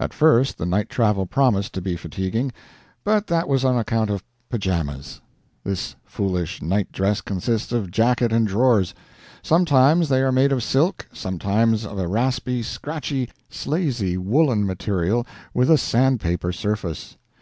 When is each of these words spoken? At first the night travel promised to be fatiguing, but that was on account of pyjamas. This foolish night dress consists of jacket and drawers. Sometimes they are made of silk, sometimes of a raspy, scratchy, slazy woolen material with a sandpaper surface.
At 0.00 0.14
first 0.14 0.56
the 0.56 0.64
night 0.64 0.88
travel 0.88 1.26
promised 1.26 1.74
to 1.74 1.82
be 1.82 1.94
fatiguing, 1.94 2.52
but 3.04 3.26
that 3.26 3.46
was 3.48 3.66
on 3.66 3.76
account 3.76 4.08
of 4.08 4.24
pyjamas. 4.48 5.20
This 5.62 5.94
foolish 6.06 6.62
night 6.62 6.90
dress 6.90 7.20
consists 7.20 7.70
of 7.70 7.90
jacket 7.90 8.32
and 8.32 8.48
drawers. 8.48 8.94
Sometimes 9.42 10.08
they 10.08 10.22
are 10.22 10.32
made 10.32 10.52
of 10.52 10.62
silk, 10.62 11.06
sometimes 11.12 11.84
of 11.84 11.98
a 11.98 12.08
raspy, 12.08 12.62
scratchy, 12.62 13.28
slazy 13.50 14.16
woolen 14.16 14.64
material 14.64 15.26
with 15.52 15.70
a 15.70 15.76
sandpaper 15.76 16.50
surface. 16.50 17.18